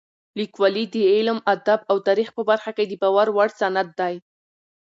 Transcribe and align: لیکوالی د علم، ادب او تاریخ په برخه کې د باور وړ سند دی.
لیکوالی 0.37 0.85
د 0.93 0.95
علم، 1.13 1.37
ادب 1.53 1.79
او 1.91 1.97
تاریخ 2.07 2.29
په 2.37 2.41
برخه 2.49 2.71
کې 2.77 2.83
د 2.87 2.93
باور 3.01 3.27
وړ 3.35 3.49
سند 3.59 3.89
دی. 3.99 4.15